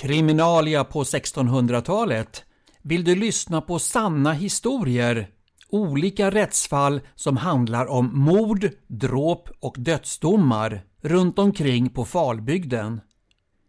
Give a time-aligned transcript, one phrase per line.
[0.00, 2.44] Kriminalia på 1600-talet.
[2.82, 5.28] Vill du lyssna på sanna historier?
[5.68, 13.00] Olika rättsfall som handlar om mord, dråp och dödsdomar runt omkring på Falbygden.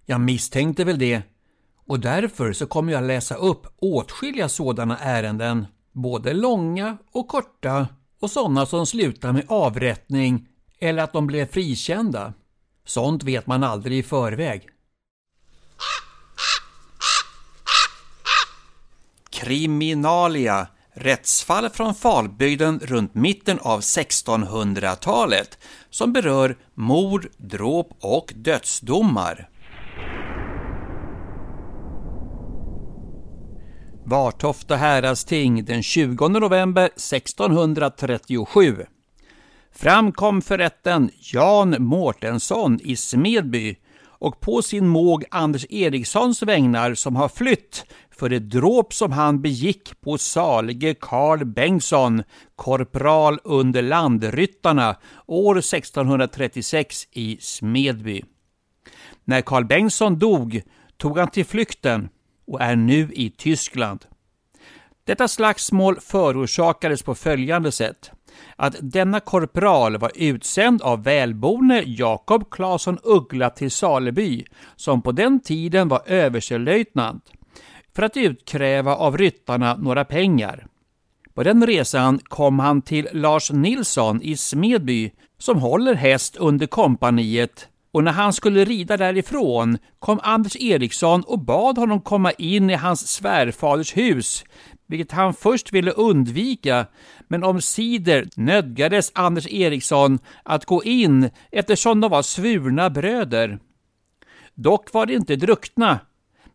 [0.05, 1.21] Jag misstänkte väl det
[1.88, 5.66] och därför så kommer jag läsa upp åtskilliga sådana ärenden.
[5.91, 7.88] Både långa och korta
[8.21, 10.48] och sådana som slutar med avrättning
[10.79, 12.34] eller att de blev frikända.
[12.86, 14.68] Sånt vet man aldrig i förväg.
[19.41, 25.58] Kriminalia Rättsfall från Falbygden runt mitten av 1600-talet
[25.90, 29.49] som berör mord, dråp och dödsdomar.
[34.05, 38.85] Vartofta häradsting den 20 november 1637.
[39.71, 43.77] Framkom för rätten Jan Mårtensson i Smedby
[44.21, 47.85] och på sin måg Anders Erikssons vägnar som har flytt
[48.21, 52.23] för det dråp som han begick på salige Karl Bengtsson,
[52.55, 58.23] korpral under landryttarna år 1636 i Smedby.
[59.23, 60.62] När Karl Bengtsson dog
[60.98, 62.09] tog han till flykten
[62.48, 64.06] och är nu i Tyskland.
[65.03, 68.12] Detta slagsmål förorsakades på följande sätt.
[68.56, 75.40] Att denna korpral var utsänd av välborne Jakob Claesson Uggla till Saleby, som på den
[75.40, 77.31] tiden var överstelöjtnant,
[77.95, 80.67] för att utkräva av ryttarna några pengar.
[81.34, 87.67] På den resan kom han till Lars Nilsson i Smedby, som håller häst under kompaniet
[87.91, 92.75] och när han skulle rida därifrån kom Anders Eriksson och bad honom komma in i
[92.75, 94.44] hans svärfaders hus,
[94.88, 96.85] vilket han först ville undvika,
[97.28, 103.59] men omsider nödgades Anders Eriksson att gå in eftersom de var svurna bröder.
[104.56, 106.00] Dock var de inte druckna,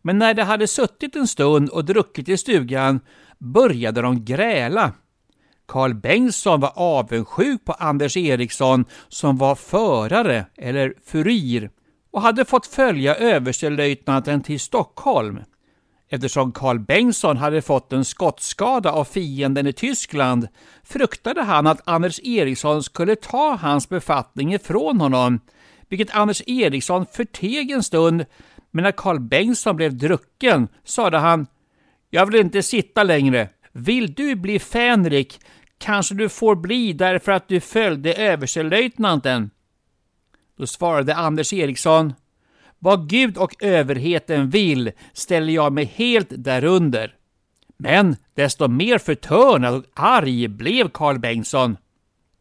[0.07, 2.99] men när de hade suttit en stund och druckit i stugan
[3.37, 4.91] började de gräla.
[5.65, 11.69] Karl Bengtsson var avundsjuk på Anders Eriksson som var förare, eller furir,
[12.11, 15.39] och hade fått följa överstelöjtnanten till Stockholm.
[16.09, 20.47] Eftersom Karl Bengtsson hade fått en skottskada av fienden i Tyskland
[20.83, 25.39] fruktade han att Anders Eriksson skulle ta hans befattning ifrån honom,
[25.89, 28.25] vilket Anders Eriksson förteg en stund,
[28.71, 31.47] men när Karl Bengtsson blev drucken sade han
[32.09, 33.49] ”Jag vill inte sitta längre.
[33.71, 35.39] Vill du bli fänrik
[35.77, 39.49] kanske du får bli därför att du följde överstelöjtnanten?”
[40.57, 42.13] Då svarade Anders Eriksson
[42.79, 47.15] vad Gud och överheten vill ställer jag mig helt därunder.
[47.77, 51.77] Men desto mer förtörnad och arg blev Karl Bengtsson.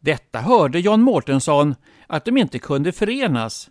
[0.01, 1.75] Detta hörde John Mårtensson
[2.07, 3.71] att de inte kunde förenas.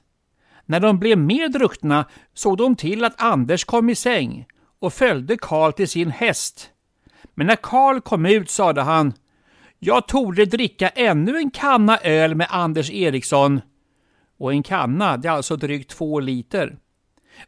[0.66, 4.46] När de blev mer druckna såg de till att Anders kom i säng
[4.80, 6.70] och följde Karl till sin häst.
[7.34, 9.14] Men när Karl kom ut sade han
[9.80, 13.62] Jag torde dricka ännu en kanna öl med Anders Eriksson
[14.38, 16.78] och en kanna, det är alltså drygt två liter.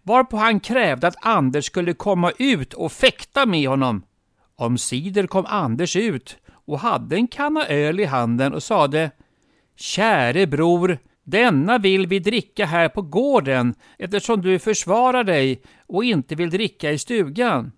[0.04, 4.04] Varpå han krävde att Anders skulle komma ut och fäkta med honom.
[4.56, 9.12] Omsider kom Anders ut och hade en kanna öl i handen och sade
[9.76, 16.36] Käre bror, denna vill vi dricka här på gården eftersom du försvarar dig och inte
[16.36, 17.72] vill dricka i stugan.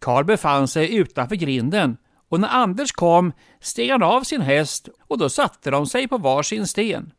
[0.00, 1.96] Karl befann sig utanför grinden
[2.28, 6.18] och när Anders kom steg han av sin häst och då satte de sig på
[6.18, 7.12] varsin sten.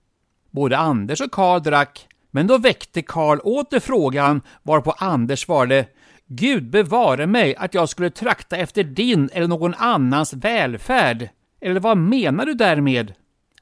[0.51, 5.85] Både Anders och Karl drack, men då väckte Karl åter frågan varpå Anders svarade
[6.27, 11.29] Gud bevare mig att jag skulle trakta efter din eller någon annans välfärd.
[11.61, 13.13] Eller vad menar du därmed?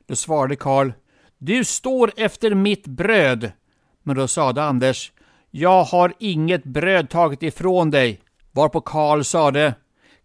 [0.08, 0.92] Då svarade Karl
[1.46, 3.52] du står efter mitt bröd.
[4.04, 5.12] Men då sade Anders
[5.52, 8.22] Jag har inget bröd tagit ifrån dig.
[8.52, 9.76] Varpå Karl sade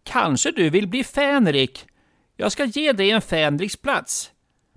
[0.03, 1.87] Kanske du vill bli fänrik?
[2.37, 4.31] Jag ska ge dig en fänriksplats.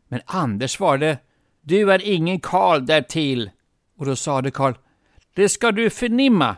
[0.08, 1.18] Men Anders svarade
[1.62, 3.50] du är ingen Karl därtill.
[3.98, 4.74] Och då sade Karl,
[5.34, 6.56] det ska du förnimma.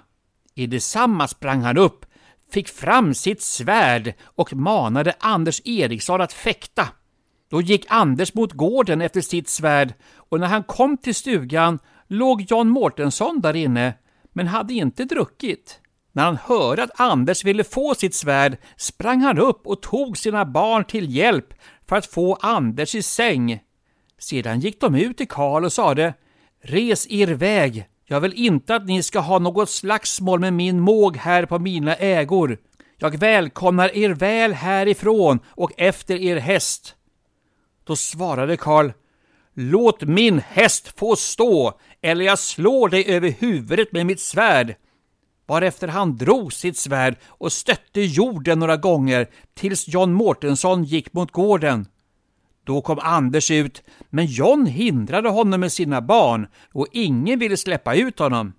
[0.55, 2.05] I detsamma sprang han upp,
[2.51, 6.87] fick fram sitt svärd och manade Anders Eriksson att fäkta.
[7.53, 12.41] Då gick Anders mot gården efter sitt svärd och när han kom till stugan låg
[12.41, 13.93] John Mårtensson där inne,
[14.31, 15.79] men hade inte druckit.
[16.11, 20.45] När han hörde att Anders ville få sitt svärd sprang han upp och tog sina
[20.45, 21.53] barn till hjälp
[21.87, 23.59] för att få Anders i säng.
[24.19, 26.13] Sedan gick de ut till Karl och sade
[26.63, 31.17] Res er väg, jag vill inte att ni ska ha något slagsmål med min måg
[31.17, 32.57] här på mina ägor.
[32.97, 36.95] Jag välkomnar er väl härifrån och efter er häst.
[37.83, 38.91] Då svarade Karl
[39.55, 44.75] Låt min häst få stå, eller jag slår dig över huvudet med mitt svärd.
[45.45, 51.31] varefter han drog sitt svärd och stötte jorden några gånger tills John Mårtensson gick mot
[51.31, 51.87] gården.
[52.63, 57.95] Då kom Anders ut, men John hindrade honom med sina barn och ingen ville släppa
[57.95, 58.53] ut honom.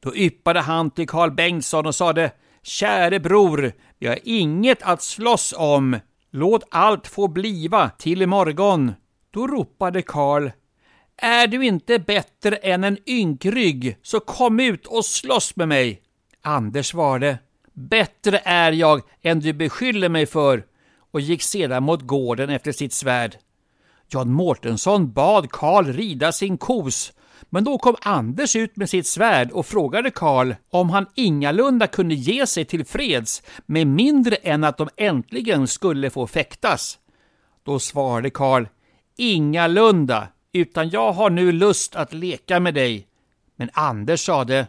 [0.00, 2.32] Då yppade han till Karl Bengtsson och sade
[2.62, 5.98] Käre bror, vi har inget att slåss om.
[6.36, 8.92] Låt allt få bliva till imorgon.
[9.30, 10.50] Då ropade Karl
[11.16, 16.02] Är du inte bättre än en ynkrygg, så kom ut och slåss med mig.
[16.42, 17.38] Anders svarade
[17.72, 20.64] Bättre är jag än du beskyller mig för
[21.10, 23.36] och gick sedan mot gården efter sitt svärd.
[24.08, 27.12] Jan Mårtensson bad Karl rida sin kos,
[27.50, 32.14] men då kom Anders ut med sitt svärd och frågade Karl om han ingalunda kunde
[32.14, 36.98] ge sig till freds med mindre än att de äntligen skulle få fäktas.
[37.64, 38.66] Då svarade Karl
[39.16, 43.06] Ingalunda, utan jag har nu lust att leka med dig.
[43.56, 44.66] Men Anders sade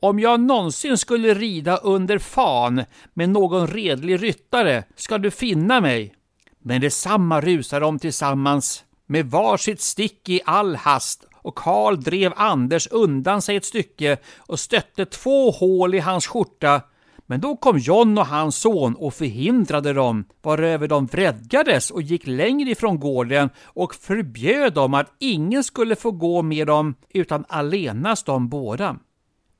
[0.00, 2.84] om jag någonsin skulle rida under fan
[3.14, 6.14] med någon redlig ryttare ska du finna mig.
[6.58, 12.88] Men detsamma rusar de tillsammans med varsitt stick i all hast och Karl drev Anders
[12.90, 16.82] undan sig ett stycke och stötte två hål i hans skjorta.
[17.26, 22.26] Men då kom John och hans son och förhindrade dem, varöver de vredgades och gick
[22.26, 28.26] längre ifrån gården och förbjöd dem att ingen skulle få gå med dem utan allenast
[28.26, 28.96] de båda.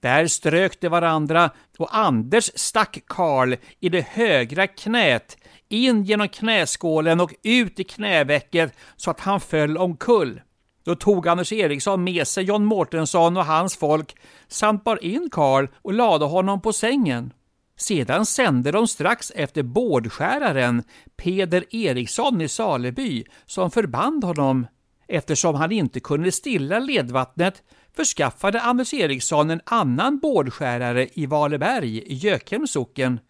[0.01, 5.37] Där strök de varandra och Anders stack Karl i det högra knät,
[5.69, 10.41] in genom knäskålen och ut i knävecket så att han föll omkull.
[10.85, 14.17] Då tog Anders Eriksson med sig John Mårtensson och hans folk
[14.49, 17.33] samt bar in Karl och lade honom på sängen.
[17.77, 20.83] Sedan sände de strax efter bårdskäraren
[21.17, 24.67] Peder Eriksson i Saleby som förband honom.
[25.09, 27.63] Eftersom han inte kunde stilla ledvattnet
[27.97, 33.21] förskaffade Anders Eriksson en annan bårdskärare i Valeberg i Gökhems socken.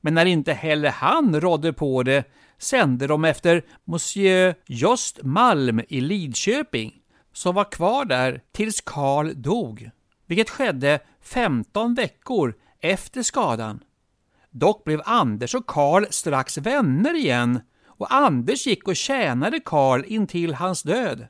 [0.00, 2.24] Men när inte heller han rådde på det
[2.58, 6.94] sände de efter Monsieur Jost Malm i Lidköping,
[7.32, 9.90] som var kvar där tills Karl dog,
[10.26, 13.84] vilket skedde 15 veckor efter skadan.
[14.50, 20.54] Dock blev Anders och Karl strax vänner igen och Anders gick och tjänade Karl intill
[20.54, 21.26] hans död.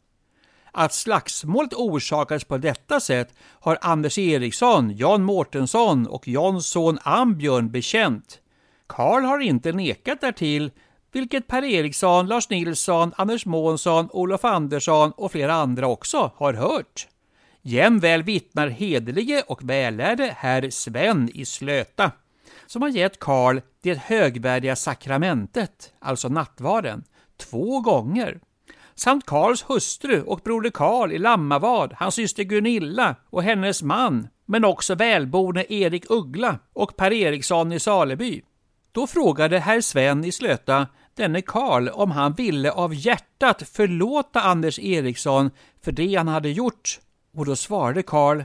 [0.73, 7.71] Att slagsmålet orsakades på detta sätt har Anders Eriksson, Jan Mårtensson och Jans son Ambjörn
[7.71, 8.41] bekänt.
[8.87, 10.71] Karl har inte nekat därtill,
[11.13, 17.09] vilket Per Eriksson, Lars Nilsson, Anders Månsson, Olof Andersson och flera andra också har hört.
[17.63, 22.13] Jämväl vittnar hederlige och vällärde herr Sven i Slöta,
[22.67, 27.05] som har gett Karl det högvärdiga sakramentet, alltså nattvarden,
[27.37, 28.39] två gånger
[28.99, 34.65] samt Karls hustru och broder Karl i Lammavad, hans syster Gunilla och hennes man, men
[34.65, 38.43] också välborne Erik Uggla och Per Eriksson i Saleby.
[38.99, 44.79] Då frågade herr Sven i Slöta denne Karl om han ville av hjärtat förlåta Anders
[44.79, 45.51] Eriksson
[45.85, 47.01] för det han hade gjort.
[47.37, 48.43] Och då svarade Karl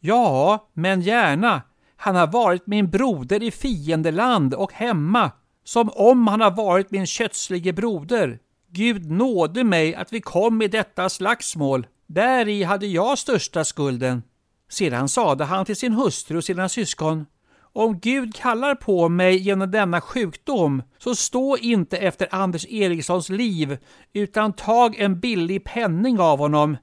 [0.00, 1.62] Ja, men gärna.
[1.96, 5.30] Han har varit min broder i fiendeland och hemma,
[5.64, 8.38] som om han har varit min kötslige broder.
[8.70, 11.86] Gud nåde mig att vi kom i detta slagsmål.
[12.06, 14.22] Däri hade jag största skulden.
[14.68, 17.26] Sedan sade han till sin hustru och sina syskon.
[17.76, 23.78] Om Gud kallar på mig genom denna sjukdom, så stå inte efter Anders Erikssons liv,
[24.12, 26.76] utan tag en billig penning av honom,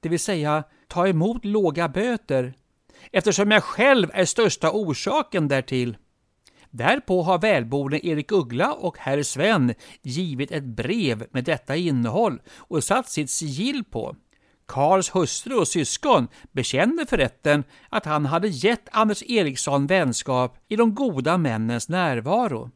[0.00, 2.54] det vill säga ta emot låga böter,
[3.12, 5.96] eftersom jag själv är största orsaken därtill.
[6.70, 12.84] Därpå har välborne Erik Uggla och herr Sven givit ett brev med detta innehåll och
[12.84, 14.16] satt sitt sigill på.
[14.72, 20.76] Karls hustru och syskon bekände för rätten att han hade gett Anders Eriksson vänskap i
[20.76, 22.70] de goda männens närvaro.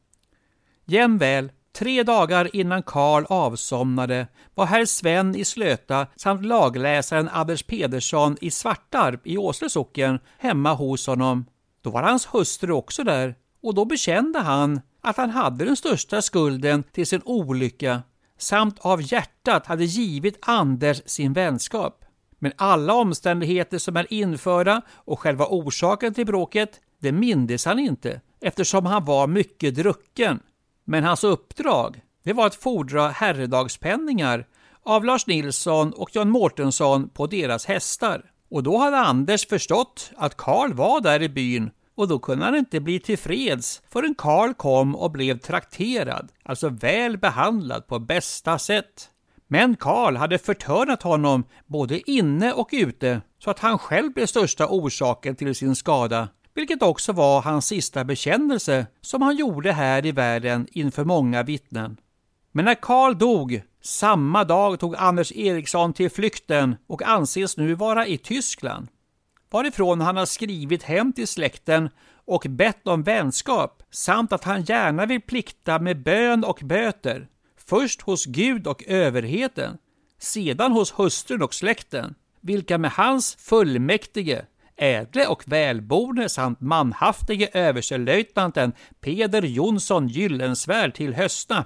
[0.85, 8.37] Jämväl Tre dagar innan Karl avsomnade var herr Sven i Slöta samt lagläsaren Anders Pedersson
[8.41, 11.47] i Svartarp i Åsle socken hemma hos honom.
[11.83, 16.23] Då var hans hustru också där och då bekände han att han hade den största
[16.23, 18.03] skulden till sin olycka
[18.39, 22.05] samt av hjärtat hade givit Anders sin vänskap.
[22.39, 28.21] Men alla omständigheter som är införda och själva orsaken till bråket, det mindes han inte
[28.41, 30.41] eftersom han var mycket drucken.
[30.85, 34.47] Men hans uppdrag, det var att fordra herredagspenningar
[34.83, 38.31] av Lars Nilsson och John Mårtensson på deras hästar.
[38.51, 42.57] Och då hade Anders förstått att Karl var där i byn och då kunde han
[42.57, 49.11] inte bli tillfreds förrän Karl kom och blev trakterad, alltså väl behandlad på bästa sätt.
[49.49, 54.67] Men Karl hade förtörnat honom både inne och ute så att han själv blev största
[54.67, 56.29] orsaken till sin skada.
[56.55, 61.97] vilket också var hans sista bekännelse som han gjorde här i världen inför många vittnen.
[62.53, 68.07] Men när Karl dog, samma dag tog Anders Eriksson till flykten och anses nu vara
[68.07, 68.89] i Tyskland,
[69.51, 71.91] varifrån han har skrivit hem till släkten
[72.25, 77.29] och bett om vänskap samt att han gärna vill plikta med bön och böter,
[77.69, 79.79] först hos Gud och överheten,
[80.19, 84.45] sedan hos hustrun och släkten, vilka med hans fullmäktige,
[84.77, 91.65] ädle och välborne samt manhaftige överstelöjtnanten Peder Jonsson Gyllensvärd till hösta,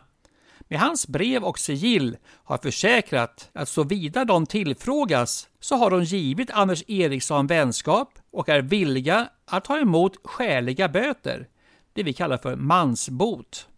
[0.71, 6.51] med hans brev och sigill har försäkrat att såvida de tillfrågas så har de givit
[6.51, 11.49] Anders Eriksson vänskap och är villiga att ta emot skäliga böter,
[11.93, 13.69] det vi kallar för mansbot.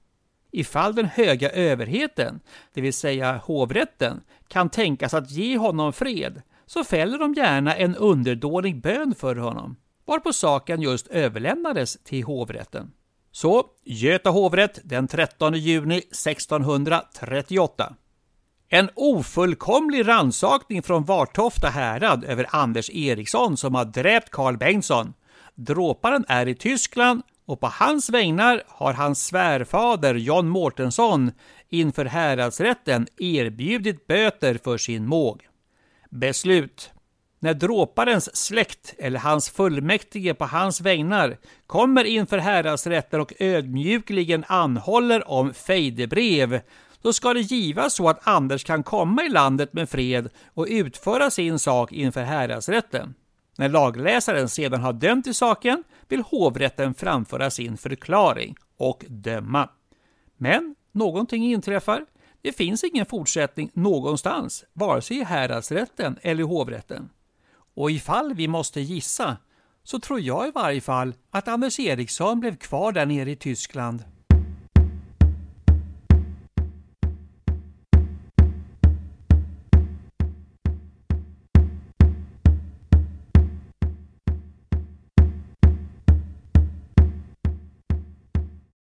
[0.51, 2.41] Ifall den höga överheten,
[2.75, 7.97] det vill säga hovrätten, kan tänkas att ge honom fred, så fäller de gärna en
[7.97, 12.93] underdånig bön för honom, varpå saken just överlämnades till hovrätten.
[13.33, 17.95] Så, Göta hovrätt den 13 juni 1638.
[18.69, 25.15] En ofullkomlig ransakning från Vartofta härad över Anders Eriksson som har dräpt Karl Bengtsson.
[25.55, 31.33] Dråparen är i Tyskland och på hans vägnar har hans svärfader John Mårtensson
[31.69, 35.49] inför häradsrätten erbjudit böter för sin måg.
[36.11, 36.91] Beslut
[37.43, 45.29] när dråparens släkt eller hans fullmäktige på hans vägnar kommer inför häradsrätten och ödmjukligen anhåller
[45.29, 46.61] om fejdebrev,
[47.03, 51.31] då ska det givas så att Anders kan komma i landet med fred och utföra
[51.31, 53.15] sin sak inför häradsrätten.
[53.59, 59.69] När lagläsaren sedan har dömt i saken vill hovrätten framföra sin förklaring och döma.
[60.37, 62.07] Men någonting inträffar.
[62.43, 67.09] Det finns ingen fortsättning någonstans, vare sig i häradsrätten eller i hovrätten.
[67.75, 69.37] Och ifall vi måste gissa
[69.85, 74.05] så tror jag i varje fall att Anders Eriksson blev kvar där nere i Tyskland.